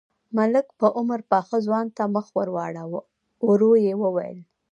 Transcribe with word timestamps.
ملک 0.37 0.65
په 0.79 0.87
عمر 0.97 1.19
پاخه 1.31 1.57
ځوان 1.65 1.85
ته 1.97 2.03
مخ 2.15 2.25
ور 2.37 2.49
واړاوه، 2.55 3.01
ورو 3.47 3.71
يې 3.85 3.93
وويل: 4.01 4.37